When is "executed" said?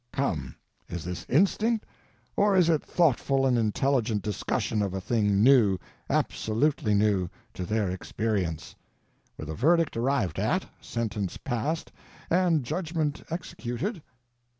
13.29-14.01